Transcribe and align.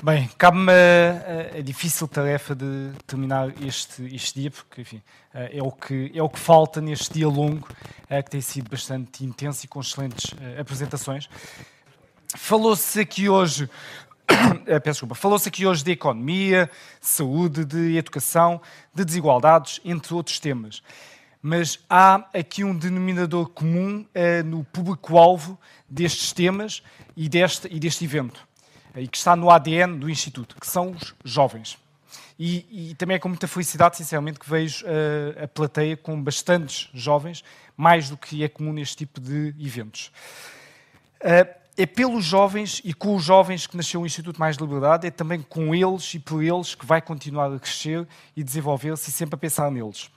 Bem, 0.00 0.30
cabe-me 0.38 0.70
a, 0.70 1.58
a, 1.58 1.60
difícil 1.60 2.06
tarefa 2.06 2.54
de 2.54 2.92
terminar 3.04 3.52
este, 3.60 4.04
este 4.14 4.42
dia, 4.42 4.48
porque 4.48 4.82
enfim, 4.82 5.02
eh, 5.34 5.58
é, 5.58 5.60
o 5.60 5.72
que, 5.72 6.12
é 6.14 6.22
o 6.22 6.28
que 6.28 6.38
falta 6.38 6.80
neste 6.80 7.14
dia 7.14 7.26
longo, 7.26 7.66
eh, 8.08 8.22
que 8.22 8.30
tem 8.30 8.40
sido 8.40 8.70
bastante 8.70 9.24
intenso 9.24 9.64
e 9.64 9.68
com 9.68 9.80
excelentes 9.80 10.32
eh, 10.40 10.60
apresentações. 10.60 11.28
Falou-se 12.36 13.00
aqui 13.00 13.28
hoje, 13.28 13.68
peço 14.64 15.00
desculpa, 15.00 15.16
falou-se 15.16 15.48
aqui 15.48 15.66
hoje 15.66 15.82
de 15.82 15.90
economia, 15.90 16.70
saúde, 17.00 17.64
de 17.64 17.96
educação, 17.96 18.62
de 18.94 19.04
desigualdades, 19.04 19.80
entre 19.84 20.14
outros 20.14 20.38
temas. 20.38 20.80
Mas 21.42 21.80
há 21.90 22.24
aqui 22.32 22.62
um 22.62 22.72
denominador 22.72 23.48
comum 23.48 24.06
no 24.44 24.62
público-alvo 24.62 25.58
destes 25.88 26.32
temas 26.32 26.84
e 27.16 27.28
deste, 27.28 27.66
e 27.68 27.80
deste 27.80 28.04
evento 28.04 28.48
e 28.96 29.06
que 29.06 29.16
está 29.16 29.36
no 29.36 29.50
ADN 29.50 29.98
do 29.98 30.08
Instituto, 30.10 30.56
que 30.60 30.66
são 30.66 30.90
os 30.90 31.14
jovens. 31.24 31.78
E, 32.38 32.90
e 32.90 32.94
também 32.94 33.16
é 33.16 33.18
com 33.18 33.28
muita 33.28 33.48
felicidade, 33.48 33.96
sinceramente, 33.96 34.38
que 34.38 34.48
vejo 34.48 34.84
uh, 34.86 35.44
a 35.44 35.48
plateia 35.48 35.96
com 35.96 36.22
bastantes 36.22 36.88
jovens, 36.94 37.42
mais 37.76 38.08
do 38.08 38.16
que 38.16 38.44
é 38.44 38.48
comum 38.48 38.72
neste 38.72 38.96
tipo 38.96 39.20
de 39.20 39.54
eventos. 39.58 40.12
Uh, 41.20 41.58
é 41.76 41.86
pelos 41.86 42.24
jovens 42.24 42.80
e 42.84 42.92
com 42.92 43.14
os 43.14 43.22
jovens 43.22 43.66
que 43.66 43.76
nasceu 43.76 44.02
o 44.02 44.06
Instituto 44.06 44.38
Mais 44.38 44.56
Liberdade, 44.56 45.06
é 45.06 45.10
também 45.10 45.40
com 45.40 45.72
eles 45.72 46.12
e 46.14 46.18
por 46.18 46.42
eles 46.42 46.74
que 46.74 46.84
vai 46.84 47.00
continuar 47.00 47.52
a 47.52 47.58
crescer 47.58 48.06
e 48.36 48.42
desenvolver-se 48.42 49.10
e 49.10 49.12
sempre 49.12 49.36
a 49.36 49.38
pensar 49.38 49.70
neles. 49.70 50.10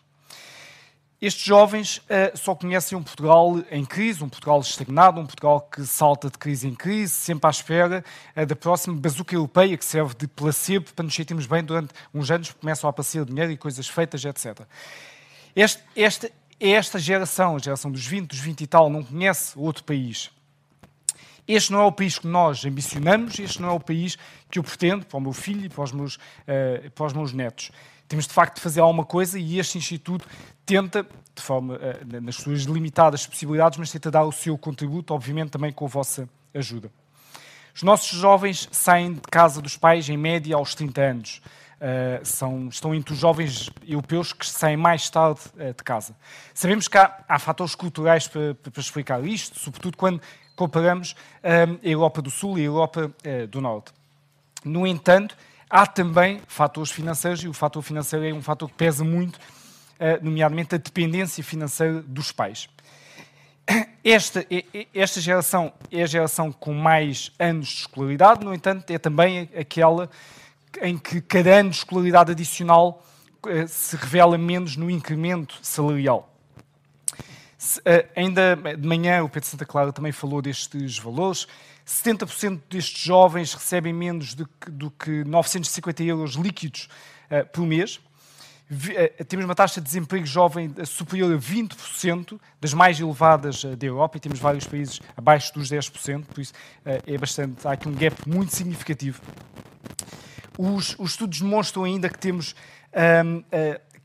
Estes 1.21 1.43
jovens 1.45 1.97
uh, 1.97 2.35
só 2.35 2.55
conhecem 2.55 2.97
um 2.97 3.03
Portugal 3.03 3.53
em 3.69 3.85
crise, 3.85 4.23
um 4.23 4.27
Portugal 4.27 4.59
estagnado, 4.59 5.21
um 5.21 5.25
Portugal 5.27 5.61
que 5.61 5.85
salta 5.85 6.31
de 6.31 6.37
crise 6.39 6.67
em 6.67 6.73
crise, 6.73 7.13
sempre 7.13 7.45
à 7.45 7.51
espera 7.51 8.03
uh, 8.35 8.43
da 8.43 8.55
próxima 8.55 8.95
bazuca 8.99 9.35
europeia 9.35 9.77
que 9.77 9.85
serve 9.85 10.15
de 10.15 10.27
placebo 10.27 10.91
para 10.95 11.05
nos 11.05 11.13
sentirmos 11.13 11.45
bem 11.45 11.63
durante 11.63 11.93
uns 12.11 12.31
anos, 12.31 12.51
começam 12.53 12.87
a 12.87 12.89
aparecer 12.89 13.23
dinheiro 13.23 13.51
e 13.51 13.57
coisas 13.57 13.87
feitas, 13.87 14.25
etc. 14.25 14.61
Este, 15.55 15.83
esta 15.95 16.31
é 16.59 16.71
esta 16.71 16.97
geração, 16.97 17.55
a 17.55 17.59
geração 17.59 17.91
dos 17.91 18.03
20, 18.03 18.27
dos 18.27 18.39
20 18.39 18.61
e 18.61 18.65
tal, 18.65 18.89
não 18.89 19.03
conhece 19.03 19.53
outro 19.55 19.83
país. 19.83 20.31
Este 21.47 21.71
não 21.71 21.81
é 21.81 21.85
o 21.85 21.91
país 21.91 22.17
que 22.17 22.25
nós 22.25 22.65
ambicionamos, 22.65 23.37
este 23.37 23.61
não 23.61 23.69
é 23.69 23.73
o 23.73 23.79
país 23.79 24.17
que 24.49 24.57
eu 24.57 24.63
pretendo 24.63 25.05
para 25.05 25.17
o 25.17 25.21
meu 25.21 25.33
filho 25.33 25.65
e 25.65 25.69
para 25.69 25.83
os 25.83 25.91
meus, 25.91 26.15
uh, 26.15 26.89
para 26.95 27.05
os 27.05 27.13
meus 27.13 27.31
netos 27.31 27.71
temos 28.11 28.27
de 28.27 28.33
facto 28.33 28.55
de 28.55 28.61
fazer 28.61 28.81
alguma 28.81 29.05
coisa 29.05 29.39
e 29.39 29.57
este 29.57 29.77
Instituto 29.77 30.27
tenta, 30.65 31.03
de 31.33 31.41
forma, 31.41 31.75
eh, 31.75 32.19
nas 32.19 32.35
suas 32.35 32.63
limitadas 32.63 33.25
possibilidades, 33.25 33.79
mas 33.79 33.89
tenta 33.89 34.11
dar 34.11 34.25
o 34.25 34.33
seu 34.33 34.57
contributo, 34.57 35.13
obviamente 35.13 35.51
também 35.51 35.71
com 35.71 35.85
a 35.85 35.87
vossa 35.87 36.27
ajuda. 36.53 36.91
Os 37.73 37.83
nossos 37.83 38.19
jovens 38.19 38.67
saem 38.69 39.13
de 39.13 39.21
casa 39.21 39.61
dos 39.61 39.77
pais 39.77 40.09
em 40.09 40.17
média 40.17 40.57
aos 40.57 40.75
30 40.75 41.01
anos. 41.01 41.41
Uh, 41.77 42.23
são, 42.23 42.67
estão 42.67 42.93
entre 42.93 43.13
os 43.13 43.19
jovens 43.19 43.71
europeus 43.87 44.33
que 44.33 44.45
saem 44.45 44.75
mais 44.75 45.09
tarde 45.09 45.39
uh, 45.55 45.73
de 45.73 45.83
casa. 45.83 46.13
Sabemos 46.53 46.89
que 46.89 46.97
há, 46.97 47.23
há 47.29 47.39
fatores 47.39 47.75
culturais 47.75 48.27
para, 48.27 48.53
para, 48.55 48.81
explicar 48.81 49.25
isto, 49.25 49.57
sobretudo 49.57 49.95
quando 49.95 50.21
comparamos 50.55 51.13
uh, 51.13 51.79
a 51.81 51.87
Europa 51.87 52.21
do 52.21 52.29
Sul 52.29 52.59
e 52.59 52.61
a 52.61 52.65
Europa 52.65 53.11
do 53.49 53.61
Norte. 53.61 53.93
No 54.63 54.85
entanto, 54.85 55.35
Há 55.71 55.87
também 55.87 56.41
fatores 56.49 56.91
financeiros, 56.91 57.41
e 57.45 57.47
o 57.47 57.53
fator 57.53 57.81
financeiro 57.81 58.25
é 58.25 58.33
um 58.33 58.41
fator 58.41 58.69
que 58.69 58.75
pesa 58.75 59.05
muito, 59.05 59.39
eh, 59.97 60.19
nomeadamente 60.21 60.75
a 60.75 60.77
dependência 60.77 61.41
financeira 61.41 62.01
dos 62.01 62.29
pais. 62.29 62.67
Esta, 64.03 64.45
esta 64.93 65.21
geração 65.21 65.71
é 65.89 66.03
a 66.03 66.05
geração 66.05 66.51
com 66.51 66.73
mais 66.73 67.31
anos 67.39 67.69
de 67.69 67.79
escolaridade, 67.81 68.43
no 68.43 68.53
entanto, 68.53 68.91
é 68.91 68.97
também 68.97 69.49
aquela 69.57 70.09
em 70.81 70.97
que 70.97 71.21
cada 71.21 71.51
ano 71.59 71.69
de 71.69 71.77
escolaridade 71.77 72.31
adicional 72.31 73.01
eh, 73.47 73.65
se 73.65 73.95
revela 73.95 74.37
menos 74.37 74.75
no 74.75 74.89
incremento 74.89 75.57
salarial. 75.61 76.35
Eh, 77.85 78.07
ainda 78.15 78.57
de 78.57 78.87
manhã 78.87 79.23
o 79.23 79.29
Pedro 79.29 79.47
Santa 79.47 79.65
Clara 79.65 79.93
também 79.93 80.11
falou 80.11 80.41
destes 80.41 80.97
valores. 80.97 81.47
70% 81.91 82.61
destes 82.69 83.03
jovens 83.03 83.53
recebem 83.53 83.91
menos 83.91 84.33
que, 84.33 84.71
do 84.71 84.89
que 84.89 85.23
950 85.25 86.03
euros 86.03 86.31
líquidos 86.35 86.87
uh, 87.29 87.45
por 87.51 87.65
mês. 87.65 87.99
Uh, 88.71 89.25
temos 89.25 89.43
uma 89.43 89.53
taxa 89.53 89.81
de 89.81 89.87
desemprego 89.87 90.25
jovem 90.25 90.73
superior 90.85 91.33
a 91.33 91.37
20%, 91.37 92.39
das 92.61 92.73
mais 92.73 92.97
elevadas 92.99 93.63
uh, 93.65 93.75
da 93.75 93.85
Europa, 93.85 94.17
e 94.17 94.19
temos 94.21 94.39
vários 94.39 94.65
países 94.65 95.01
abaixo 95.17 95.53
dos 95.53 95.69
10%, 95.69 96.25
por 96.25 96.39
isso 96.39 96.53
é 96.85 97.17
bastante, 97.17 97.67
há 97.67 97.73
aqui 97.73 97.89
um 97.89 97.93
gap 97.93 98.15
muito 98.27 98.55
significativo. 98.55 99.21
Os, 100.57 100.95
os 100.97 101.11
estudos 101.11 101.41
demonstram 101.41 101.83
ainda 101.83 102.07
que 102.07 102.17
temos 102.17 102.55
um, 103.25 103.43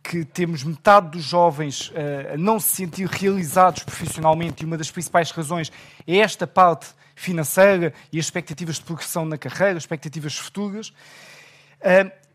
que 0.02 0.24
temos 0.24 0.62
metade 0.62 1.10
dos 1.10 1.24
jovens 1.24 1.88
uh, 1.88 2.34
a 2.34 2.36
não 2.36 2.60
se 2.60 2.76
sentir 2.76 3.08
realizados 3.08 3.82
profissionalmente 3.82 4.62
e 4.62 4.66
uma 4.66 4.78
das 4.78 4.90
principais 4.90 5.32
razões 5.32 5.72
é 6.06 6.18
esta 6.18 6.46
parte 6.46 6.94
financeira 7.16 7.92
e 8.12 8.20
as 8.20 8.26
expectativas 8.26 8.76
de 8.76 8.82
progressão 8.82 9.24
na 9.24 9.36
carreira, 9.36 9.76
expectativas 9.76 10.36
futuras. 10.36 10.92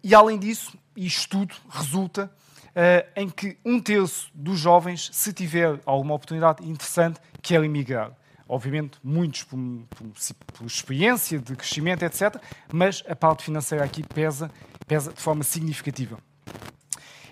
E 0.04 0.16
além 0.16 0.40
disso, 0.40 0.78
isto 0.96 1.30
tudo 1.30 1.56
resulta 1.70 2.32
uh, 2.72 3.10
em 3.16 3.30
que 3.30 3.58
um 3.64 3.80
terço 3.80 4.32
dos 4.34 4.60
jovens, 4.60 5.10
se 5.14 5.32
tiver 5.32 5.80
alguma 5.86 6.16
oportunidade 6.16 6.68
interessante, 6.68 7.20
quer 7.42 7.64
emigrar. 7.64 8.12
Obviamente, 8.48 8.98
muitos 9.04 9.44
por, 9.44 9.58
por, 9.92 10.08
por, 10.54 10.66
experiência 10.66 11.40
de 11.40 11.56
crescimento, 11.56 12.04
etc., 12.04 12.36
mas 12.74 13.04
a 13.08 13.16
parte 13.16 13.44
financeira 13.44 13.84
aqui 13.86 14.04
pesa, 14.04 14.52
pesa 14.88 15.14
de 15.14 15.22
forma 15.22 15.44
significativa. 15.44 16.18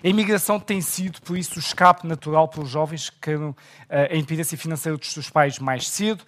A 0.02 0.08
imigração 0.08 0.58
tem 0.58 0.80
sido, 0.80 1.20
por 1.20 1.36
isso, 1.36 1.56
o 1.56 1.58
escape 1.58 2.06
natural 2.06 2.48
para 2.48 2.62
os 2.62 2.70
jovens 2.70 3.10
que 3.10 3.18
queiram 3.20 3.54
eh, 3.90 4.08
a 4.12 4.16
independência 4.16 4.56
financeira 4.56 4.96
dos 4.96 5.12
seus 5.12 5.28
pais 5.28 5.58
mais 5.58 5.90
cedo, 5.90 6.24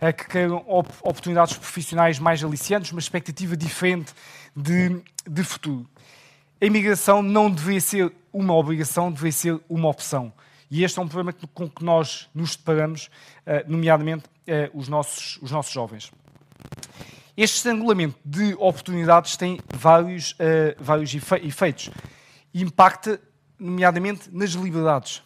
eh, 0.00 0.12
que 0.12 0.26
queiram 0.26 0.64
oportunidades 1.02 1.56
profissionais 1.56 2.18
mais 2.18 2.42
aliciantes, 2.42 2.92
uma 2.92 3.00
expectativa 3.00 3.56
diferente 3.56 4.12
de, 4.54 5.00
de 5.28 5.44
futuro. 5.44 5.88
A 6.60 6.64
imigração 6.66 7.22
não 7.22 7.50
deveria 7.50 7.80
ser 7.80 8.12
uma 8.32 8.54
obrigação, 8.54 9.10
deveria 9.10 9.32
ser 9.32 9.60
uma 9.68 9.88
opção. 9.88 10.32
E 10.70 10.82
este 10.82 10.98
é 10.98 11.02
um 11.02 11.08
problema 11.08 11.36
com 11.54 11.68
que 11.68 11.84
nós 11.84 12.28
nos 12.34 12.56
deparamos, 12.56 13.10
eh, 13.44 13.64
nomeadamente 13.68 14.24
os 14.72 14.86
nossos, 14.88 15.40
os 15.42 15.50
nossos 15.50 15.72
jovens. 15.72 16.12
Este 17.36 17.56
estrangulamento 17.56 18.16
de 18.24 18.54
oportunidades 18.54 19.36
tem 19.36 19.58
vários, 19.74 20.36
vários 20.78 21.12
efeitos 21.12 21.90
impacta, 22.62 23.20
nomeadamente, 23.58 24.30
nas 24.32 24.50
liberdades. 24.50 25.22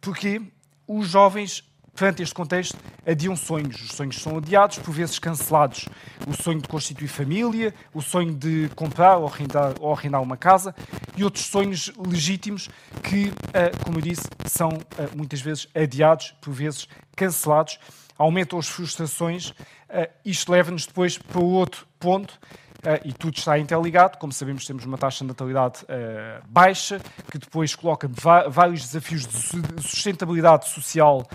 Porque 0.00 0.42
os 0.86 1.08
jovens, 1.08 1.64
perante 1.94 2.22
este 2.22 2.34
contexto, 2.34 2.76
adiam 3.06 3.36
sonhos. 3.36 3.80
Os 3.80 3.90
sonhos 3.90 4.20
são 4.20 4.38
adiados, 4.38 4.78
por 4.78 4.92
vezes 4.92 5.18
cancelados. 5.18 5.88
O 6.26 6.32
sonho 6.34 6.60
de 6.60 6.68
constituir 6.68 7.08
família, 7.08 7.74
o 7.92 8.02
sonho 8.02 8.34
de 8.34 8.68
comprar 8.74 9.16
ou 9.16 9.26
arrendar, 9.26 9.74
ou 9.80 9.92
arrendar 9.92 10.20
uma 10.20 10.36
casa 10.36 10.74
e 11.16 11.24
outros 11.24 11.46
sonhos 11.46 11.92
legítimos 11.96 12.68
que, 13.02 13.32
eh, 13.52 13.70
como 13.84 13.98
eu 13.98 14.02
disse, 14.02 14.24
são 14.46 14.70
eh, 14.98 15.08
muitas 15.14 15.40
vezes 15.40 15.68
adiados, 15.74 16.34
por 16.40 16.52
vezes 16.52 16.88
cancelados. 17.16 17.78
Aumentam 18.18 18.58
as 18.58 18.68
frustrações. 18.68 19.52
Eh, 19.88 20.10
isto 20.24 20.50
leva-nos 20.50 20.86
depois 20.86 21.18
para 21.18 21.40
outro 21.40 21.86
ponto, 21.98 22.38
Uh, 22.84 23.00
e 23.02 23.14
tudo 23.14 23.38
está 23.38 23.58
interligado. 23.58 24.18
Como 24.18 24.30
sabemos, 24.30 24.66
temos 24.66 24.84
uma 24.84 24.98
taxa 24.98 25.24
de 25.24 25.28
natalidade 25.28 25.84
uh, 25.84 26.42
baixa, 26.46 27.00
que 27.30 27.38
depois 27.38 27.74
coloca 27.74 28.10
vários 28.50 28.82
desafios 28.82 29.26
de 29.26 29.82
sustentabilidade 29.82 30.68
social 30.68 31.26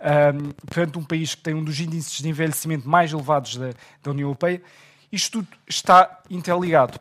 um, 0.00 0.50
perante 0.72 0.98
um 0.98 1.04
país 1.04 1.34
que 1.34 1.42
tem 1.42 1.54
um 1.54 1.64
dos 1.64 1.78
índices 1.80 2.20
de 2.20 2.28
envelhecimento 2.28 2.88
mais 2.88 3.12
elevados 3.12 3.56
da, 3.56 3.70
da 4.02 4.10
União 4.10 4.26
Europeia. 4.26 4.62
Isto 5.10 5.42
tudo 5.42 5.48
está 5.66 6.20
interligado. 6.28 6.98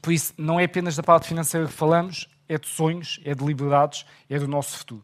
Por 0.00 0.12
isso, 0.12 0.34
não 0.36 0.60
é 0.60 0.64
apenas 0.64 0.96
da 0.96 1.02
parte 1.02 1.28
financeira 1.28 1.66
que 1.66 1.72
falamos, 1.72 2.28
é 2.48 2.58
de 2.58 2.68
sonhos, 2.68 3.20
é 3.24 3.34
de 3.34 3.44
liberdades, 3.44 4.04
é 4.28 4.38
do 4.38 4.46
nosso 4.46 4.78
futuro. 4.78 5.02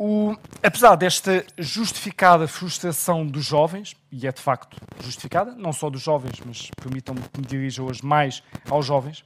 O, 0.00 0.36
apesar 0.62 0.94
desta 0.94 1.44
justificada 1.58 2.46
frustração 2.46 3.26
dos 3.26 3.44
jovens, 3.44 3.96
e 4.12 4.28
é 4.28 4.32
de 4.32 4.40
facto 4.40 4.76
justificada, 5.00 5.52
não 5.56 5.72
só 5.72 5.90
dos 5.90 6.00
jovens, 6.00 6.40
mas 6.46 6.70
permitam-me 6.80 7.20
que 7.20 7.40
me 7.40 7.44
dirija 7.44 7.82
hoje 7.82 8.04
mais 8.04 8.40
aos 8.70 8.86
jovens, 8.86 9.24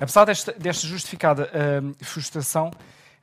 apesar 0.00 0.24
desta, 0.24 0.52
desta 0.52 0.86
justificada 0.86 1.50
uh, 1.52 2.04
frustração, 2.04 2.70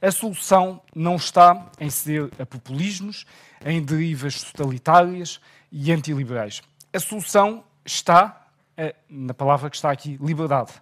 a 0.02 0.12
solução 0.12 0.82
não 0.94 1.16
está 1.16 1.72
em 1.80 1.90
ceder 1.90 2.30
a 2.40 2.46
populismos, 2.46 3.26
em 3.66 3.82
derivas 3.82 4.44
totalitárias 4.44 5.40
e 5.72 5.92
antiliberais. 5.92 6.62
A 6.94 7.00
solução 7.00 7.64
está, 7.84 8.48
uh, 8.78 8.96
na 9.10 9.34
palavra 9.34 9.70
que 9.70 9.76
está 9.76 9.92
aqui, 9.92 10.18
liberdade. 10.22 10.74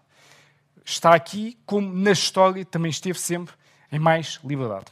Está 0.84 1.16
aqui, 1.16 1.58
como 1.66 1.94
na 1.94 2.12
história 2.12 2.66
também 2.66 2.90
esteve 2.90 3.18
sempre, 3.18 3.56
em 3.92 4.00
mais 4.00 4.40
liberdade. 4.44 4.86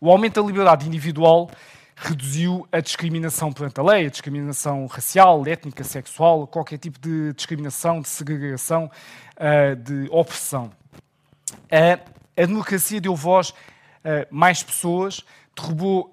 O 0.00 0.10
aumento 0.10 0.40
da 0.40 0.46
liberdade 0.46 0.86
individual 0.86 1.50
reduziu 1.96 2.68
a 2.70 2.80
discriminação 2.80 3.52
perante 3.52 3.80
a 3.80 3.82
lei, 3.82 4.06
a 4.06 4.10
discriminação 4.10 4.86
racial, 4.86 5.44
étnica, 5.46 5.82
sexual, 5.82 6.46
qualquer 6.46 6.78
tipo 6.78 7.00
de 7.00 7.32
discriminação, 7.32 8.02
de 8.02 8.08
segregação, 8.08 8.90
de 9.82 10.06
opressão. 10.10 10.70
A 11.70 11.98
democracia 12.44 13.00
deu 13.00 13.16
voz 13.16 13.54
a 14.04 14.26
mais 14.30 14.62
pessoas, 14.62 15.24
derrubou 15.56 16.10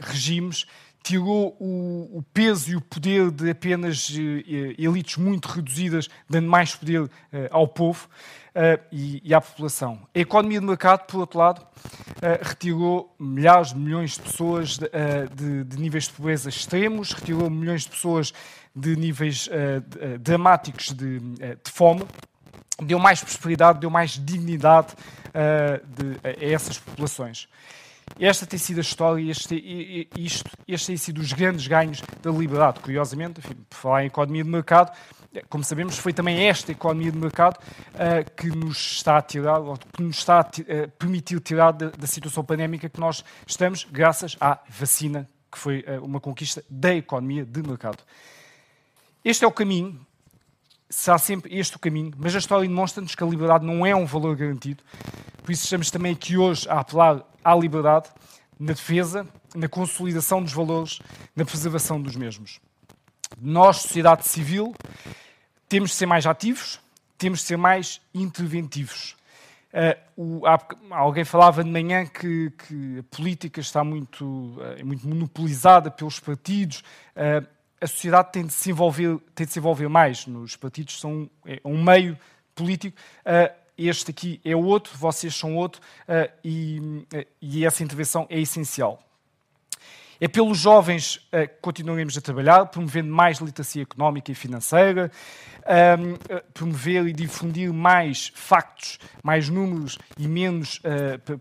regimes, 0.00 0.66
tirou 1.02 1.56
o, 1.60 2.18
o, 2.18 2.24
peso 2.32 2.70
e 2.70 2.76
o 2.76 2.80
poder 2.80 3.30
de 3.30 3.50
apenas 3.50 4.10
elites 4.10 5.16
muito 5.16 5.46
reduzidas, 5.46 6.08
dando 6.28 6.48
mais 6.48 6.74
poder 6.74 7.10
ao 7.50 7.68
povo 7.68 8.08
e, 8.90 9.20
e, 9.22 9.34
à 9.34 9.40
população. 9.40 10.00
A 10.14 10.18
economia 10.18 10.60
de 10.60 10.66
mercado, 10.66 11.06
por 11.06 11.20
outro 11.20 11.38
lado, 11.38 11.66
retirou 12.40 13.14
milhares 13.18 13.74
de 13.74 13.78
milhões 13.78 14.12
de 14.12 14.22
pessoas 14.22 14.78
de, 14.78 14.88
de, 15.34 15.64
de, 15.64 15.78
níveis 15.78 16.04
de 16.04 16.12
pobreza 16.12 16.48
extremos, 16.48 17.12
retirou 17.12 17.50
milhões 17.50 17.82
de 17.82 17.90
pessoas 17.90 18.32
de 18.74 18.96
níveis 18.96 19.48
dramáticos 20.20 20.92
de, 20.92 21.20
de, 21.20 21.70
fome, 21.70 22.04
deu 22.82 22.98
mais 22.98 23.22
prosperidade, 23.22 23.80
deu 23.80 23.90
mais 23.90 24.12
dignidade 24.12 24.94
a 25.34 26.44
essas 26.44 26.78
populações. 26.78 27.48
Esta 28.18 28.46
tem 28.46 28.58
sido 28.58 28.78
a 28.78 28.80
história 28.82 29.20
e 29.20 29.30
este, 29.30 30.08
isto, 30.16 30.50
este 30.68 30.88
tem 30.88 30.96
sido 30.96 31.20
os 31.20 31.32
grandes 31.32 31.66
ganhos 31.66 32.02
da 32.22 32.30
liberdade. 32.30 32.80
Curiosamente, 32.80 33.40
enfim, 33.40 33.54
por 33.68 33.76
falar 33.76 34.04
em 34.04 34.06
economia 34.06 34.44
de 34.44 34.50
mercado, 34.50 34.92
como 35.48 35.64
sabemos, 35.64 35.98
foi 35.98 36.12
também 36.12 36.46
esta 36.46 36.70
economia 36.70 37.10
de 37.10 37.18
mercado 37.18 37.58
uh, 37.58 38.34
que 38.36 38.48
nos 38.48 38.92
está 38.92 39.18
a 39.18 39.22
tirar, 39.22 39.60
que 39.92 40.02
nos 40.02 40.18
está 40.18 40.40
a 40.40 40.42
uh, 40.42 40.88
permitir 40.98 41.40
tirar 41.40 41.72
da, 41.72 41.90
da, 41.90 42.06
situação 42.06 42.44
pandémica 42.44 42.88
que 42.88 43.00
nós 43.00 43.24
estamos, 43.46 43.84
graças 43.90 44.36
à 44.40 44.60
vacina, 44.68 45.28
que 45.50 45.58
foi 45.58 45.84
uh, 45.88 46.04
uma 46.04 46.20
conquista 46.20 46.62
da 46.70 46.94
economia 46.94 47.44
de 47.44 47.62
mercado. 47.62 47.98
Este 49.24 49.44
é 49.44 49.48
o 49.48 49.52
caminho, 49.52 50.06
será 50.88 51.18
sempre 51.18 51.56
este 51.56 51.76
o 51.76 51.78
caminho, 51.78 52.12
mas 52.16 52.34
a 52.34 52.38
história 52.38 52.68
demonstra-nos 52.68 53.14
que 53.14 53.22
a 53.22 53.26
liberdade 53.26 53.64
não 53.64 53.84
é 53.84 53.94
um 53.94 54.06
valor 54.06 54.36
garantido. 54.36 54.82
Por 55.42 55.52
isso 55.52 55.64
estamos 55.64 55.90
também 55.90 56.12
aqui 56.12 56.36
hoje 56.36 56.68
a 56.68 56.80
apelar 56.80 57.22
à 57.44 57.54
liberdade, 57.54 58.08
na 58.58 58.72
defesa, 58.72 59.26
na 59.54 59.68
consolidação 59.68 60.42
dos 60.42 60.52
valores, 60.52 61.00
na 61.34 61.44
preservação 61.44 62.00
dos 62.00 62.16
mesmos. 62.16 62.60
Nós, 63.40 63.78
sociedade 63.78 64.26
civil, 64.28 64.74
temos 65.68 65.90
de 65.90 65.96
ser 65.96 66.06
mais 66.06 66.26
ativos, 66.26 66.80
temos 67.18 67.40
de 67.40 67.46
ser 67.46 67.56
mais 67.56 68.00
interventivos. 68.14 69.16
Uh, 70.16 70.40
o, 70.40 70.42
alguém 70.90 71.24
falava 71.24 71.64
de 71.64 71.70
manhã 71.70 72.06
que, 72.06 72.50
que, 72.50 73.00
a 73.00 73.16
política 73.16 73.60
está 73.60 73.82
muito, 73.82 74.24
uh, 74.24 74.84
muito 74.86 75.06
monopolizada 75.06 75.90
pelos 75.90 76.20
partidos. 76.20 76.84
Uh, 77.16 77.44
a 77.84 77.86
sociedade 77.86 78.32
tem 78.32 78.46
de, 78.46 78.52
se 78.52 78.70
envolver, 78.70 79.18
tem 79.34 79.46
de 79.46 79.52
se 79.52 79.58
envolver 79.58 79.88
mais. 79.88 80.26
Nos 80.26 80.56
partidos 80.56 80.98
são 80.98 81.28
é 81.44 81.60
um 81.64 81.82
meio 81.84 82.18
político 82.54 82.96
este 83.76 84.10
aqui 84.10 84.40
é 84.44 84.54
outro, 84.54 84.96
vocês 84.96 85.34
são 85.34 85.56
outro, 85.56 85.80
uh, 86.08 86.30
e, 86.44 87.06
uh, 87.12 87.26
e, 87.40 87.64
essa 87.66 87.82
intervenção 87.82 88.26
é 88.30 88.40
essencial. 88.40 89.02
É 90.20 90.28
pelos 90.28 90.58
jovens 90.58 91.16
uh, 91.16 91.48
que 91.48 91.60
continuaremos 91.60 92.16
a 92.16 92.20
trabalhar, 92.20 92.66
promovendo 92.66 93.12
mais 93.12 93.38
literacia 93.38 93.82
económica 93.82 94.30
e 94.30 94.34
financeira, 94.34 95.10
um, 95.98 96.42
promover 96.52 97.06
e 97.06 97.12
difundir 97.12 97.72
mais 97.72 98.30
factos, 98.34 98.98
mais 99.22 99.48
números 99.48 99.98
e 100.18 100.28
menos 100.28 100.78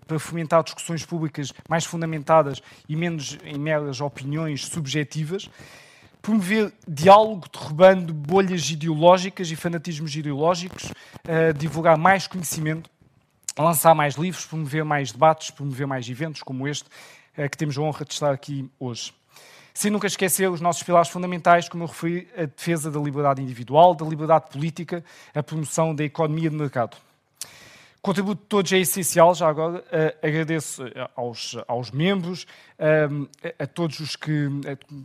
para 0.07 0.18
fomentar 0.18 0.63
discussões 0.63 1.06
públicas 1.06 1.51
mais 1.68 1.84
fundamentadas 1.84 2.62
e 2.88 2.96
menos 2.96 3.38
em 3.44 3.60
meras 3.60 4.00
opiniões 4.00 4.66
subjetivas 4.66 5.50
promover 6.24 6.72
diálogo, 6.88 7.48
derrubando 7.52 8.14
bolhas 8.14 8.70
ideológicas 8.70 9.52
e 9.52 9.58
fanatismos 9.58 10.16
ideológicos, 10.16 10.86
uh, 10.86 11.54
divulgar 11.54 11.98
mais 11.98 12.28
conhecimento, 12.28 12.90
lançar 13.60 13.94
mais 13.94 14.16
livros, 14.16 14.46
promover 14.46 14.86
mais 14.86 15.12
debates, 15.12 15.52
promover 15.52 15.86
mais 15.86 16.08
eventos 16.08 16.42
como 16.42 16.66
este, 16.66 16.88
uh, 17.38 17.50
que 17.50 17.58
temos 17.58 17.78
a 17.78 17.81
honra 17.81 18.06
de 18.06 18.14
estar 18.14 18.31
aqui 18.31 18.72
hoje. 18.80 19.14
Sem 19.74 19.92
nunca 19.92 20.08
esquecer 20.08 20.50
os 20.50 20.62
nossos 20.62 20.81
pilares 20.81 21.10
fundamentais, 21.10 21.68
como 21.68 21.84
eu 21.84 21.88
referi, 21.88 22.30
a 22.38 22.46
defesa 22.46 22.90
da 22.90 23.02
liberdade 23.02 23.42
individual, 23.42 23.94
da 23.94 24.06
liberdade 24.06 24.46
política, 24.50 25.04
a 25.36 25.44
promoção 25.44 25.94
da 25.94 26.06
economia 26.06 26.50
de 26.50 26.56
mercado. 26.56 26.96
Contributo 28.03 28.41
de 28.41 28.47
todos 28.50 28.73
é 28.73 28.79
essencial, 28.79 29.33
já 29.33 29.47
agora 29.47 29.77
uh, 29.79 30.27
agradeço 30.27 30.85
eh, 30.88 31.09
aos, 31.15 31.55
aos 31.65 31.89
membros, 31.89 32.44
uh, 32.77 33.29
a 33.57 33.65
todos 33.65 34.01
os 34.01 34.17
que, 34.17 34.50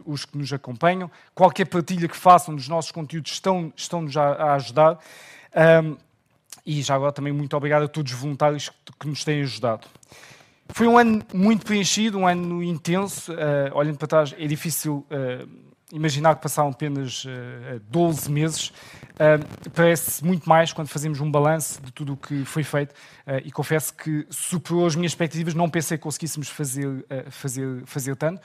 os 0.05 0.25
que 0.25 0.37
nos 0.37 0.53
acompanham. 0.53 1.09
Qualquer 1.33 1.67
partilha 1.67 2.09
que 2.09 2.17
façam 2.17 2.57
dos 2.57 2.67
nossos 2.67 2.91
conteúdos 2.91 3.31
estão, 3.31 3.73
estão-nos 3.77 4.17
a, 4.17 4.33
a 4.33 4.55
ajudar. 4.55 4.99
Um, 5.85 5.97
e 6.67 6.83
já 6.83 6.97
agora 6.97 7.13
também 7.13 7.33
muito 7.33 7.57
obrigado 7.57 7.85
a 7.85 7.89
todos 7.89 8.13
os 8.13 8.19
voluntários 8.19 8.69
que, 8.69 8.93
que 8.99 9.07
nos 9.07 9.23
têm 9.23 9.43
ajudado. 9.43 9.87
Foi 10.71 10.89
um 10.89 10.99
ano 10.99 11.23
muito 11.33 11.65
preenchido, 11.65 12.19
um 12.19 12.27
ano 12.27 12.65
intenso. 12.65 13.33
Uh, 13.33 13.77
olhando 13.77 13.97
para 13.97 14.09
trás, 14.09 14.35
é 14.37 14.47
difícil 14.49 15.07
imaginar 15.93 16.37
que 16.37 16.43
passaram 16.43 16.71
apenas 16.71 17.25
uh, 17.25 17.29
eh, 17.29 17.81
12 17.89 18.31
meses, 18.31 18.69
uh, 18.69 19.71
parece 19.75 20.25
muito 20.25 20.49
mais 20.49 20.73
quando 20.73 20.89
fazemos 20.89 21.21
um 21.21 21.31
balanço 21.31 21.81
de 21.83 21.91
tudo 21.93 22.13
o 22.13 22.17
que 22.17 22.45
foi 22.45 22.63
feito 22.63 22.93
uh, 22.93 23.41
e 23.45 23.51
confesso 23.51 23.95
que 23.95 24.27
superou 24.29 24.87
as 24.87 24.95
minhas 24.95 25.13
expectativas, 25.13 25.55
não 25.55 25.69
pensei 25.69 25.97
que 25.97 26.03
conseguíssemos 26.03 26.49
fazer, 26.49 27.05
fazer, 27.31 27.83
fazer 27.87 28.17
tanto. 28.17 28.41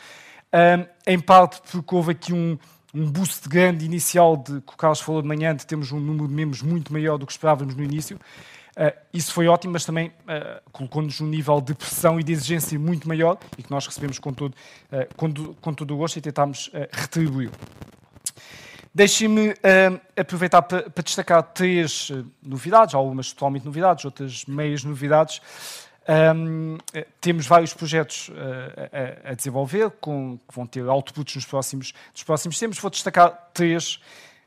em 1.06 1.20
parte 1.20 1.62
porque 1.70 1.96
houve 1.96 2.12
aqui 2.12 2.34
um, 2.34 2.58
um 2.94 3.10
boost 3.10 3.50
grande 3.50 3.86
inicial 3.86 4.38
de 4.38 4.62
que 4.62 4.74
o 4.74 4.78
Carlos 4.78 5.02
falou 5.02 5.22
de 5.22 5.28
manhã, 5.28 5.56
de 5.56 5.66
termos 5.66 5.92
um 5.92 6.00
número 6.00 6.28
de 6.28 6.34
membros 6.34 6.62
muito 6.62 6.94
maior 6.94 7.18
do 7.18 7.26
que 7.26 7.32
esperávamos 7.32 7.76
no 7.76 7.84
início. 7.84 8.20
Uh, 8.76 8.92
isso 9.14 9.32
foi 9.32 9.48
ótimo, 9.48 9.74
mas 9.74 9.86
também 9.86 10.08
uh, 10.08 10.62
colocou-nos 10.72 11.22
um 11.22 11.28
nível 11.28 11.62
de 11.62 11.76
pressão 11.76 12.20
e 12.20 12.24
de 12.24 12.32
exigência 12.32 12.78
muito 12.80 13.08
maior 13.08 13.38
e 13.56 13.62
que 13.62 13.70
nós 13.70 13.86
recebemos 13.86 14.18
com 14.18 14.34
todo, 14.34 14.56
uh, 14.92 15.56
com, 15.62 15.74
todo 15.74 15.94
o 15.94 15.98
gosto 15.98 16.18
e 16.18 16.22
tentámos 16.22 16.72
retribuir. 16.92 17.52
Deixem-me 18.96 19.56
aproveitar 20.16 20.62
para, 20.62 20.88
destacar 21.04 21.42
três 21.42 22.12
novidades, 22.44 22.94
algumas 22.94 23.34
totalmente 23.34 23.66
novidades, 23.66 24.06
outras 24.06 24.46
meias 24.46 24.84
novidades. 24.84 25.42
Um, 26.36 26.78
temos 27.20 27.48
vários 27.48 27.74
projetos 27.74 28.30
a, 29.26 29.32
a, 29.32 29.34
desenvolver 29.34 29.90
com, 30.00 30.38
que 30.48 30.56
vão 30.56 30.68
ter 30.68 30.88
outputs 30.88 31.36
nos 31.36 31.46
próximos, 31.46 31.92
nos 32.12 32.24
próximos 32.24 32.60
tempos. 32.60 32.78
Vou 32.78 32.92
destacar 32.92 33.50
três 33.52 34.00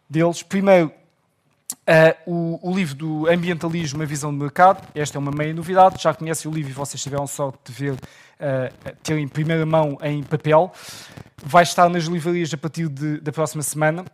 deles. 0.08 0.44
Primeiro, 0.44 0.92
Uh, 1.72 2.30
o, 2.30 2.70
o, 2.70 2.74
livro 2.74 2.94
do 2.94 3.28
Ambientalismo, 3.28 3.98
uma 3.98 4.06
visão 4.06 4.30
de 4.30 4.38
mercado, 4.38 4.86
esta 4.94 5.18
é 5.18 5.20
uma 5.20 5.32
meia 5.32 5.52
novidade, 5.52 6.00
já 6.00 6.14
conhecem 6.14 6.50
o 6.50 6.54
livro 6.54 6.70
e 6.70 6.74
vocês 6.74 7.02
tiveram 7.02 7.26
sorte 7.26 7.58
de 7.64 7.72
ver, 7.72 7.92
uh, 7.92 8.96
ter 9.02 9.18
em 9.18 9.26
primeira 9.26 9.66
mão 9.66 9.98
em 10.02 10.22
papel. 10.22 10.72
Vai 11.44 11.64
estar 11.64 11.88
nas 11.88 12.04
livrarias 12.04 12.54
a 12.54 12.56
partir 12.56 12.88
de, 12.88 13.20
da 13.20 13.32
próxima 13.32 13.62
semana 13.62 14.04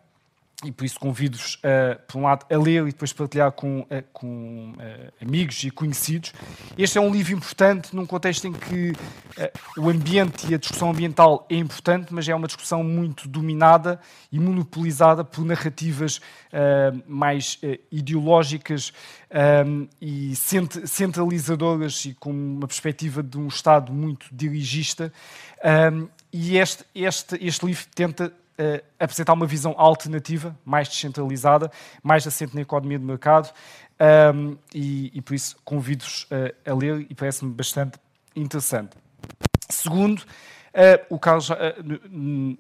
e 0.65 0.71
por 0.71 0.85
isso 0.85 0.99
convido-vos, 0.99 1.59
por 2.07 2.19
um 2.19 2.23
lado, 2.23 2.47
a 2.51 2.59
ler 2.59 2.83
e 2.83 2.93
depois 2.93 3.13
partilhar 3.13 3.51
com, 3.53 3.87
com 4.13 4.75
amigos 5.21 5.63
e 5.65 5.71
conhecidos. 5.71 6.33
Este 6.79 6.99
é 6.99 7.01
um 7.01 7.11
livro 7.11 7.33
importante 7.33 7.95
num 7.95 8.07
contexto 8.07 8.47
em 8.47 8.53
que 8.53 8.93
o 9.77 9.89
ambiente 9.89 10.51
e 10.51 10.55
a 10.55 10.59
discussão 10.59 10.91
ambiental 10.91 11.47
é 11.51 11.57
importante, 11.57 12.15
mas 12.15 12.29
é 12.29 12.35
uma 12.35 12.47
discussão 12.47 12.85
muito 12.85 13.29
dominada 13.29 14.01
e 14.31 14.39
monopolizada 14.39 15.25
por 15.25 15.45
narrativas 15.45 16.21
mais 17.07 17.59
ideológicas 17.91 18.93
e 20.01 20.35
centralizadoras 20.37 22.05
e 22.05 22.15
com 22.15 22.31
uma 22.31 22.67
perspectiva 22.67 23.23
de 23.23 23.39
um 23.39 23.49
Estado 23.49 23.93
muito 23.93 24.27
dirigista. 24.31 25.13
e 26.33 26.57
este, 26.57 26.85
este, 26.95 27.37
este 27.45 27.67
livro 27.67 27.87
tenta 27.95 28.33
uh, 28.59 28.85
apresentar 28.99 29.33
uma 29.33 29.47
visão 29.47 29.75
alternativa, 29.77 30.57
mais 30.65 30.89
descentralizada, 30.89 31.71
mais 32.03 32.27
assente 32.27 32.55
na 32.55 32.63
economia 32.63 32.99
de 32.99 33.05
mercado, 33.05 33.53
um, 34.35 34.57
e, 34.75 35.13
e, 35.15 35.23
por 35.23 35.35
isso 35.35 35.57
convido-vos 35.65 36.25
uh, 36.25 36.71
a 36.71 36.75
ler 36.75 37.07
e 37.09 37.15
parece-me 37.15 37.53
bastante 37.53 37.99
interessante. 38.35 38.97
Segundo, 39.69 40.19
uh, 40.21 40.25
o 41.09 41.19
Carlos 41.21 41.51
uh, 41.51 41.55
de 41.83 42.01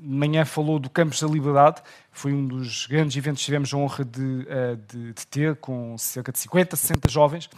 manhã 0.01 0.45
falou 0.45 0.79
do 0.79 0.89
Campos 0.89 1.21
da 1.21 1.27
Liberdade, 1.27 1.83
foi 2.13 2.33
um 2.33 2.47
dos 2.47 2.87
grandes 2.87 3.17
eventos 3.17 3.41
que 3.41 3.47
tivemos 3.47 3.75
a 3.75 3.77
honra 3.77 4.05
de, 4.05 4.47
de, 4.87 5.13
de 5.15 5.27
ter, 5.27 5.57
com 5.57 5.99
cerca 5.99 6.31
de 6.31 6.39
50, 6.39 6.77
60 6.77 7.11
jovens. 7.11 7.51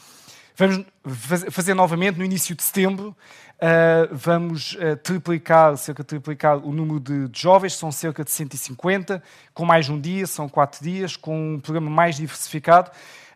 Vamos 0.57 0.87
fazer 1.51 1.75
novamente 1.75 2.17
no 2.17 2.25
início 2.25 2.55
de 2.55 2.63
setembro. 2.63 3.17
Uh, 3.57 4.09
vamos 4.13 4.75
uh, 4.75 4.97
triplicar, 5.03 5.77
cerca 5.77 6.05
de 6.05 6.07
triplicar 6.07 6.59
o 6.59 6.73
número 6.73 7.01
de, 7.01 7.29
jovens, 7.33 7.75
são 7.75 7.91
cerca 7.91 8.23
de 8.23 8.31
150, 8.31 9.21
com 9.53 9.65
mais 9.65 9.89
um 9.89 10.01
dia, 10.01 10.27
são 10.29 10.49
quatro 10.49 10.85
dias, 10.85 11.17
com 11.17 11.55
um 11.55 11.61
programa 11.61 11.91
mais 11.91 12.17
diversificado. 12.17 12.91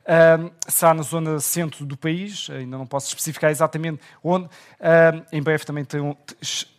Um, 0.09 0.51
será 0.69 0.95
na 0.95 1.03
zona 1.03 1.41
centro 1.41 1.85
do 1.85 1.97
país, 1.97 2.49
ainda 2.51 2.79
não 2.79 2.87
posso 2.87 3.09
especificar 3.09 3.51
exatamente 3.51 4.01
onde. 4.23 4.49
Em 5.33 5.43
breve 5.43 5.65
também 5.65 5.85
terão, 5.85 6.17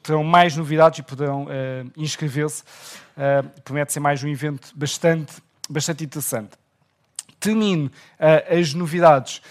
terão, 0.02 0.24
mais 0.24 0.56
novidades 0.56 1.00
e 1.00 1.04
poderão 1.04 1.44
uh, 1.44 1.92
inscrever-se. 1.96 2.64
Uh, 2.64 3.48
promete 3.62 3.94
ser 3.94 4.00
mais 4.00 4.24
um 4.24 4.28
evento 4.28 4.72
bastante, 4.74 5.34
bastante 5.70 6.04
interessante. 6.04 6.52
Termino 7.40 7.88
uh, 7.88 8.60
as 8.60 8.74
novidades 8.74 9.42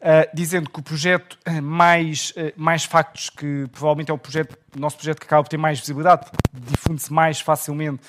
Uh, 0.00 0.30
dizendo 0.32 0.70
que 0.70 0.78
o 0.78 0.82
projeto 0.82 1.36
uh, 1.44 1.60
mais, 1.60 2.30
uh, 2.30 2.52
mais 2.56 2.84
factos, 2.84 3.30
que 3.30 3.66
provavelmente 3.72 4.12
é 4.12 4.14
o, 4.14 4.18
projeto, 4.18 4.56
nosso 4.76 4.96
projeto 4.96 5.18
que 5.18 5.26
acaba 5.26 5.42
por 5.42 5.48
ter 5.48 5.56
mais 5.56 5.80
visibilidade, 5.80 6.24
difunde-se 6.54 7.12
mais 7.12 7.40
facilmente, 7.40 8.00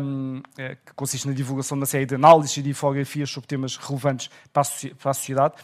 um, 0.00 0.42
que 0.54 0.92
consiste 0.94 1.26
na 1.26 1.32
divulgação 1.32 1.78
da 1.78 1.86
série 1.86 2.04
de 2.04 2.14
análises 2.14 2.54
e 2.58 2.62
de 2.62 2.70
infografias 2.70 3.30
sobre 3.30 3.46
temas 3.46 3.76
relevantes 3.76 4.28
para 4.52 4.62
a, 4.62 4.66
para 4.98 5.10
a 5.10 5.14
sociedade. 5.14 5.54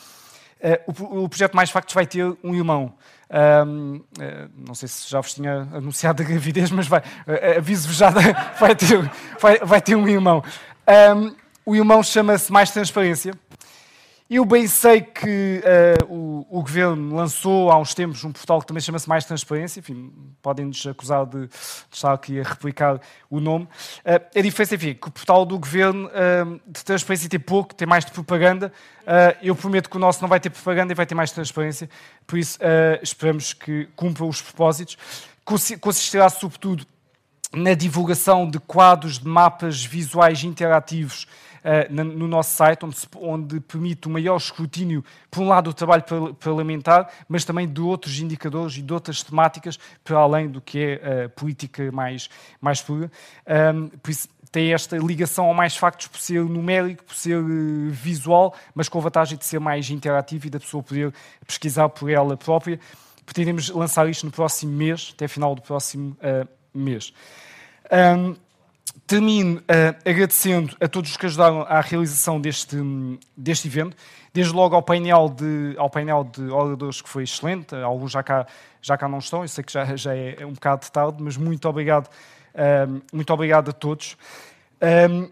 O, 0.87 1.25
o, 1.25 1.29
projeto 1.29 1.55
Mais 1.55 1.71
Factos 1.71 1.95
vai 1.95 2.07
ter 2.07 2.25
um 2.43 2.55
irmão. 2.55 2.95
Não 4.57 4.75
sei 4.75 4.89
se 4.89 5.11
já 5.11 5.21
vos 5.21 5.35
tinha 5.35 5.69
anunciado 5.73 6.23
a 6.23 6.27
gravidez, 6.27 6.71
mas 6.71 6.87
vai, 6.87 7.03
aviso-vos 7.57 7.97
já, 7.97 8.11
vai 8.61 8.75
ter, 8.75 9.11
vai, 9.41 9.59
vai 9.59 9.81
ter 9.81 9.95
um 9.95 10.07
irmão. 10.07 10.43
Um, 11.17 11.35
o 11.67 11.75
irmão 11.75 12.03
chama-se 12.03 12.53
Mais 12.53 12.71
Transparência. 12.71 13.33
Eu 14.37 14.45
bem 14.45 14.67
sei 14.67 15.01
que 15.01 15.63
uh, 15.63 16.13
o, 16.13 16.59
o, 16.59 16.61
governo 16.61 17.15
lançou 17.15 17.71
há 17.71 17.79
uns 17.79 17.95
tempos 17.95 18.25
um 18.25 18.33
portal 18.33 18.61
que 18.61 18.67
também 18.67 18.81
chama-se 18.81 19.09
Mais 19.09 19.25
Transparência, 19.25 19.79
enfim, 19.79 20.13
podem-nos 20.43 20.85
acusar 20.89 21.25
de, 21.25 21.47
de, 21.47 21.51
estar 21.93 22.13
aqui 22.13 22.41
a 22.41 22.43
replicar 22.43 23.01
o 23.31 23.39
nome. 23.39 23.67
Uh, 24.05 24.37
a 24.37 24.43
diferença, 24.43 24.75
enfim, 24.75 24.95
que 24.95 25.07
o 25.07 25.11
portal 25.13 25.47
do 25.47 25.57
governo 25.57 26.09
uh, 26.09 26.61
de 26.67 26.85
transparência 26.85 27.31
tem 27.31 27.39
pouco, 27.39 27.77
tem 27.77 27.87
mais 27.87 28.05
de 28.05 28.11
propaganda. 28.11 28.73
eu 29.41 29.55
prometo 29.55 29.89
que 29.89 29.97
o 29.97 30.01
nosso 30.01 30.21
não 30.21 30.29
vai 30.29 30.41
ter 30.41 30.51
propaganda 30.51 30.93
e 30.93 30.97
vai 30.97 31.07
ter 31.07 31.15
mais 31.15 31.31
transparência, 31.31 31.89
por 32.27 32.37
isso 32.37 32.59
esperamos 33.01 33.53
que 33.53 33.89
cumpra 33.95 34.25
os 34.25 34.43
propósitos. 34.43 34.99
Consistirá, 35.81 36.29
sobretudo, 36.29 36.85
na 37.53 37.75
divulgação 37.75 38.51
de 38.51 38.59
quadros 38.59 39.21
de 39.21 39.29
mapas 39.29 39.85
visuais 39.85 40.43
interativos 40.43 41.29
no 41.91 42.29
nosso 42.29 42.55
site, 42.55 42.85
onde, 42.85 42.97
onde, 43.17 43.61
permite 43.61 44.07
o 44.07 44.11
maior 44.11 44.37
escrutínio, 44.37 45.05
por 45.31 45.43
um 45.43 45.49
lado, 45.49 45.71
do 45.71 45.75
trabalho 45.75 46.05
parlamentar, 46.39 47.11
mas 47.29 47.45
também 47.45 47.67
de 47.67 47.81
outros 47.81 48.19
indicadores 48.21 48.77
e 48.77 48.83
de 48.83 48.93
outras 48.93 49.23
temáticas, 49.23 49.79
para 50.03 50.19
além 50.19 50.49
do 50.49 50.61
que 50.61 50.79
é 50.79 51.23
a 51.23 51.27
uh, 51.27 51.31
política 51.31 51.91
mais, 51.91 52.29
mais 52.61 52.83
pura. 52.83 53.11
Por 54.03 54.11
isso, 54.11 54.29
tem 54.55 54.73
esta 54.73 54.97
ligação 54.97 55.47
ao 55.47 55.55
mais 55.55 55.77
factos 55.77 56.07
por 56.07 56.21
ser 56.21 56.45
numérico, 56.45 57.03
por 57.03 57.17
ser 57.17 57.39
uh, 57.39 57.91
visual, 57.91 58.55
mas 58.73 58.89
com 58.89 58.99
a 58.99 59.03
vantagem 59.03 59.37
de 59.37 59.45
ser 59.45 59.59
mais 59.59 59.91
interativo 59.91 60.47
e 60.47 60.51
da 60.51 60.61
pessoa 60.61 60.81
poder 60.81 61.13
pesquisar 61.45 61.89
por 61.89 62.09
ela 62.09 62.37
própria. 62.37 62.79
Pretendemos 63.27 63.69
lançar 63.71 64.09
isto 64.09 64.25
no 64.25 64.31
próximo 64.31 64.71
mês, 64.71 65.13
até 65.13 65.27
final 65.27 65.57
do 65.57 65.63
próximo 65.63 66.17
uh, 66.21 66.49
mês. 66.73 67.13
Um, 67.91 68.37
termino 69.07 69.59
uh, 69.59 70.09
agradecendo 70.09 70.77
a 70.81 70.89
todos 70.89 71.11
os 71.11 71.17
que 71.17 71.27
ajudaram 71.27 71.63
à 71.63 71.81
realização 71.81 72.41
deste, 72.41 72.77
deste 73.37 73.69
evento, 73.69 73.97
desde 74.33 74.53
logo 74.53 74.75
ao 74.75 74.83
painel 74.83 75.29
de, 75.29 75.75
ao 75.77 75.91
painel 75.91 76.25
de 76.25 76.43
oradores 76.51 77.03
que 77.03 77.09
foi 77.09 77.25
excelente, 77.25 77.75
alguns 77.75 78.13
já 78.13 78.23
cá, 78.23 78.47
já 78.81 78.97
cá 78.97 79.09
não 79.09 79.19
estão, 79.19 79.43
eu 79.43 79.49
sei 79.49 79.63
que 79.63 79.73
já, 79.73 79.95
já 79.97 80.15
é 80.15 80.45
um 80.45 80.53
bocado 80.53 80.85
de 80.85 80.93
tarde, 80.93 81.23
mas 81.23 81.37
muito 81.37 81.69
obrigado, 81.69 82.07
uh, 82.07 83.03
muito 83.13 83.33
obrigado 83.33 83.71
a 83.71 83.73
todos. 83.73 84.17
Um, 85.11 85.31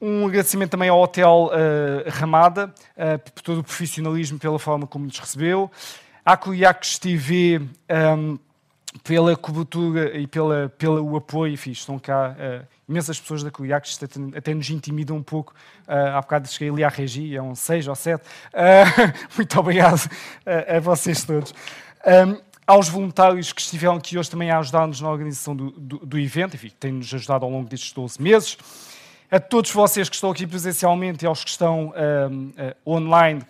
um 0.00 0.26
agradecimento 0.26 0.70
também 0.70 0.88
ao 0.88 0.98
Hotel 0.98 1.50
uh, 1.52 2.10
Ramada, 2.10 2.72
uh, 2.96 3.18
por 3.18 3.42
todo 3.42 3.60
o 3.60 3.64
profissionalismo, 3.64 4.38
pela 4.38 4.58
forma 4.58 4.86
como 4.86 5.04
nos 5.04 5.18
recebeu. 5.18 5.70
À 6.24 6.36
Curiacs 6.36 6.98
TV, 6.98 7.60
um, 8.18 8.38
pela 9.04 9.36
cobertura 9.36 10.18
e 10.18 10.26
pela, 10.26 10.68
pelo 10.76 11.16
apoio, 11.16 11.52
enfim, 11.52 11.70
estão 11.70 11.98
cá 11.98 12.34
uh, 12.36 12.66
imensas 12.88 13.20
pessoas 13.20 13.42
da 13.42 13.50
CUIAC, 13.50 13.88
isto 13.88 14.04
até, 14.04 14.38
até, 14.38 14.54
nos 14.54 14.68
intimida 14.68 15.14
um 15.14 15.22
pouco. 15.22 15.54
Uh, 15.86 16.16
há 16.16 16.20
bocado 16.20 16.48
cheguei 16.48 16.70
ali 16.70 16.84
à 16.84 16.88
Regi, 16.88 17.36
é 17.36 17.42
um 17.42 17.54
6 17.54 17.86
ou 17.86 17.94
7. 17.94 18.20
Uh, 18.20 18.26
muito 19.36 19.60
obrigado 19.60 20.10
a, 20.44 20.76
a 20.76 20.80
vocês 20.80 21.24
todos. 21.24 21.54
Um, 22.04 22.40
aos 22.66 22.88
voluntários 22.88 23.52
que 23.52 23.60
estiveram 23.60 23.96
aqui 23.96 24.18
hoje 24.18 24.30
também 24.30 24.50
a 24.50 24.58
ajudar-nos 24.58 25.00
na 25.00 25.10
organização 25.10 25.54
do, 25.54 25.70
do, 25.70 25.98
do 25.98 26.18
evento, 26.18 26.54
enfim, 26.54 26.70
têm-nos 26.78 27.12
ajudado 27.12 27.44
ao 27.44 27.50
longo 27.50 27.68
destes 27.68 27.92
12 27.92 28.20
meses. 28.20 28.58
A 29.30 29.38
todos 29.38 29.70
vocês 29.70 30.08
que 30.08 30.14
estão 30.16 30.30
aqui 30.30 30.46
presencialmente 30.46 31.24
e 31.24 31.26
aos 31.26 31.44
que 31.44 31.50
estão 31.50 31.92
online, 32.84 33.42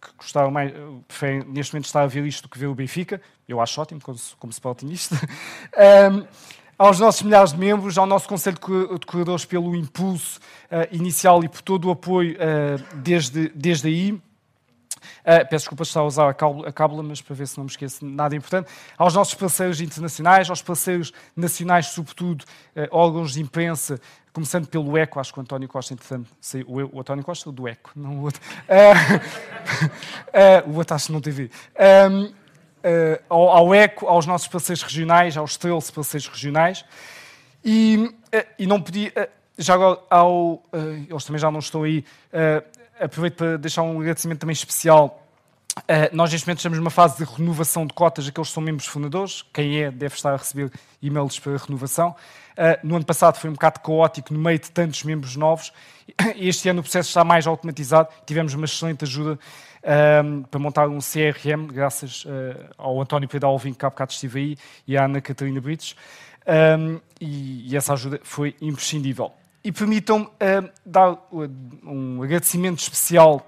que 0.00 0.08
gostaram 0.16 0.50
mais, 0.50 0.72
preferem 1.06 1.44
neste 1.46 1.74
momento 1.74 1.86
estar 1.86 2.02
a 2.02 2.06
ver 2.06 2.24
isto 2.26 2.42
do 2.42 2.48
que 2.48 2.58
ver 2.58 2.66
o 2.66 2.74
Benfica. 2.74 3.20
Eu 3.48 3.60
acho 3.60 3.80
ótimo, 3.80 4.00
como, 4.00 4.18
como 4.38 4.52
sportingista. 4.52 5.16
um, 6.12 6.26
aos 6.78 6.98
nossos 6.98 7.20
milhares 7.20 7.52
de 7.52 7.58
membros, 7.58 7.98
ao 7.98 8.06
nosso 8.06 8.26
Conselho 8.26 8.56
de 8.56 9.06
Curadores 9.06 9.44
pelo 9.44 9.76
impulso 9.76 10.40
uh, 10.70 10.88
inicial 10.94 11.44
e 11.44 11.48
por 11.48 11.60
todo 11.60 11.88
o 11.88 11.90
apoio 11.90 12.36
uh, 12.36 12.96
desde, 12.96 13.50
desde 13.50 13.88
aí. 13.88 14.12
Uh, 14.12 15.44
peço 15.48 15.64
desculpa 15.64 15.82
estar 15.82 16.00
a 16.00 16.04
usar 16.04 16.30
a 16.30 16.72
cábula, 16.72 17.02
mas 17.02 17.20
para 17.20 17.36
ver 17.36 17.46
se 17.46 17.56
não 17.58 17.64
me 17.64 17.70
esqueço 17.70 18.04
nada 18.04 18.34
importante. 18.34 18.70
Aos 18.96 19.14
nossos 19.14 19.34
parceiros 19.34 19.80
internacionais, 19.80 20.48
aos 20.48 20.62
parceiros 20.62 21.12
nacionais, 21.36 21.88
sobretudo 21.88 22.44
uh, 22.74 22.88
órgãos 22.90 23.34
de 23.34 23.42
imprensa, 23.42 24.00
começando 24.32 24.66
pelo 24.66 24.96
ECO, 24.96 25.20
acho 25.20 25.32
que 25.32 25.38
o 25.38 25.42
António 25.42 25.68
Costa, 25.68 25.94
entretanto, 25.94 26.30
sei, 26.40 26.64
o, 26.66 27.00
António 27.00 27.24
Costa 27.24 27.48
ou 27.48 27.52
do 27.52 27.68
ECO, 27.68 27.90
não 27.96 28.18
o 28.18 28.22
outro. 28.22 28.40
Uh, 28.68 30.66
o 30.70 30.76
outro 30.76 30.94
acho 30.94 31.06
que 31.06 31.12
não 31.12 31.20
teve. 31.20 31.50
Um, 32.10 32.32
ao, 33.28 33.48
ao, 33.48 33.74
ECO, 33.74 34.06
aos 34.06 34.26
nossos 34.26 34.48
parceiros 34.48 34.82
regionais, 34.82 35.36
aos 35.36 35.56
13 35.56 35.92
parceiros 35.92 36.28
regionais. 36.28 36.84
E, 37.64 38.14
e 38.58 38.66
não 38.66 38.80
podia. 38.80 39.12
Já 39.58 39.74
agora, 39.74 40.00
ao, 40.08 40.62
eles 41.08 41.24
também 41.24 41.38
já 41.38 41.50
não 41.50 41.58
estão 41.58 41.82
aí, 41.82 42.04
aproveito 42.98 43.34
para 43.34 43.58
deixar 43.58 43.82
um 43.82 44.00
agradecimento 44.00 44.38
também 44.38 44.54
especial. 44.54 45.26
Uh, 45.78 46.14
nós, 46.14 46.32
neste 46.32 46.46
momento, 46.46 46.58
estamos 46.58 46.78
numa 46.78 46.90
fase 46.90 47.24
de 47.24 47.30
renovação 47.30 47.86
de 47.86 47.92
cotas 47.94 48.26
daqueles 48.26 48.48
que 48.48 48.54
são 48.54 48.62
membros 48.62 48.86
fundadores. 48.86 49.44
Quem 49.52 49.82
é 49.82 49.90
deve 49.90 50.14
estar 50.14 50.32
a 50.32 50.36
receber 50.36 50.70
e-mails 51.00 51.38
para 51.38 51.56
renovação. 51.56 52.14
Uh, 52.52 52.86
no 52.86 52.96
ano 52.96 53.04
passado 53.04 53.36
foi 53.36 53.48
um 53.48 53.52
bocado 53.52 53.80
caótico, 53.80 54.34
no 54.34 54.40
meio 54.40 54.58
de 54.58 54.70
tantos 54.70 55.04
membros 55.04 55.36
novos. 55.36 55.72
Este 56.36 56.68
ano 56.68 56.80
o 56.80 56.82
processo 56.82 57.08
está 57.08 57.24
mais 57.24 57.46
automatizado. 57.46 58.08
Tivemos 58.26 58.52
uma 58.54 58.64
excelente 58.64 59.04
ajuda 59.04 59.34
uh, 59.34 60.46
para 60.48 60.60
montar 60.60 60.88
um 60.88 60.98
CRM, 60.98 61.66
graças 61.72 62.24
ao 62.76 63.00
António 63.00 63.28
Pedro 63.28 63.48
Alvim, 63.48 63.72
que 63.72 63.84
há 63.84 63.90
bocado 63.90 64.12
estive 64.12 64.40
aí, 64.40 64.56
e 64.86 64.96
à 64.96 65.04
Ana 65.04 65.20
Catarina 65.20 65.60
Brites. 65.60 65.94
Um, 66.46 67.00
e, 67.20 67.70
e 67.70 67.76
essa 67.76 67.92
ajuda 67.92 68.20
foi 68.24 68.56
imprescindível. 68.60 69.32
E 69.62 69.70
permitam-me 69.70 70.24
uh, 70.24 70.70
dar 70.84 71.16
um 71.84 72.22
agradecimento 72.22 72.78
especial 72.78 73.46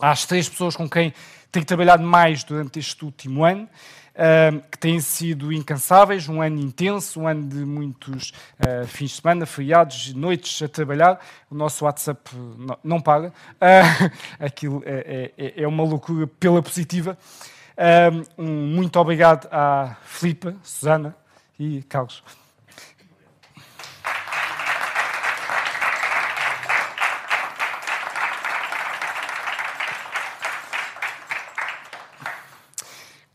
às 0.00 0.24
três 0.24 0.48
pessoas 0.48 0.76
com 0.76 0.88
quem 0.88 1.12
tenho 1.50 1.64
trabalhado 1.64 2.02
mais 2.02 2.44
durante 2.44 2.78
este 2.78 3.04
último 3.04 3.44
ano, 3.44 3.68
uh, 4.14 4.60
que 4.70 4.78
têm 4.78 5.00
sido 5.00 5.52
incansáveis, 5.52 6.28
um 6.28 6.40
ano 6.40 6.60
intenso, 6.60 7.20
um 7.20 7.28
ano 7.28 7.48
de 7.48 7.64
muitos 7.64 8.32
uh, 8.58 8.86
fins 8.86 9.10
de 9.10 9.20
semana, 9.20 9.46
feriados, 9.46 10.14
noites 10.14 10.62
a 10.62 10.68
trabalhar. 10.68 11.20
O 11.50 11.54
nosso 11.54 11.84
WhatsApp 11.84 12.30
não, 12.84 13.00
para. 13.00 13.32
aquilo 14.38 14.82
é, 14.86 15.32
é, 15.36 15.62
é, 15.62 15.66
uma 15.66 15.84
loucura 15.84 16.26
pela 16.26 16.62
positiva. 16.62 17.18
Um, 18.38 18.44
muito 18.44 18.98
obrigado 18.98 19.48
à 19.50 19.96
Filipa, 20.04 20.54
Susana 20.62 21.16
e 21.58 21.82
Carlos. 21.84 22.22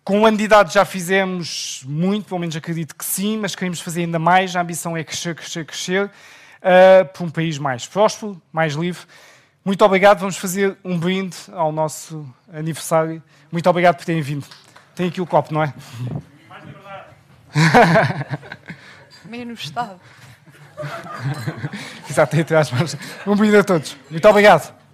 Com 0.06 0.22
o 0.22 0.26
ano 0.28 0.38
de 0.38 0.44
idade 0.44 0.72
já 0.72 0.86
fizemos 0.86 1.82
muito, 1.84 2.28
pelo 2.28 2.40
menos 2.40 2.56
acredito 2.56 2.96
que 2.96 3.04
sim, 3.04 3.40
mas 3.40 3.56
queremos 3.56 3.82
fazer 3.82 4.02
ainda 4.02 4.20
mais. 4.20 4.56
A 4.56 4.62
ambição 4.62 4.96
é 4.96 5.04
crescer, 5.04 5.34
crescer, 5.34 5.66
crescer 5.66 6.06
uh, 6.06 7.06
para 7.12 7.24
um 7.24 7.30
país 7.32 7.58
mais 7.58 7.88
próspero, 7.88 8.40
mais 8.54 8.76
livre. 8.76 9.02
Muito 9.66 9.84
obrigado. 9.84 10.20
Vamos 10.20 10.38
fazer 10.38 10.78
um 10.86 10.96
brinde 10.96 11.36
ao 11.52 11.72
nosso 11.72 12.24
aniversário. 12.54 13.20
Muito 13.52 13.68
obrigado 13.68 13.96
por 13.96 14.06
terem 14.06 14.22
vindo. 14.22 14.46
Tem 14.94 15.08
aqui 15.08 15.20
o 15.20 15.26
copo, 15.26 15.52
não 15.52 15.64
é? 15.64 15.74
Mais 16.48 16.64
liberdade. 16.64 17.06
Menos 19.26 19.60
Estado. 19.62 20.00
Exato, 22.08 22.40
atrás, 22.40 22.70
mas 22.70 22.96
um 23.26 23.36
brinde 23.36 23.58
a 23.58 23.64
todos. 23.64 23.98
Muito 24.12 24.30
obrigado. 24.30 24.85